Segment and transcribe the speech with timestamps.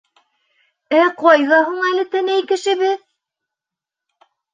[0.99, 2.97] Ә ҡайҙа һуң әле тәнәй кешебеҙ?